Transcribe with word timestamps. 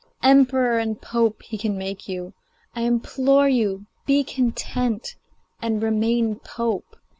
Emperor 0.23 0.79
and 0.79 0.99
pope 0.99 1.43
he 1.43 1.59
can 1.59 1.77
make 1.77 2.09
you. 2.09 2.33
I 2.75 2.81
implore 2.81 3.47
you, 3.47 3.85
be 4.07 4.23
content 4.23 5.13
and 5.61 5.83
remain 5.83 6.39
pope. 6.39 6.95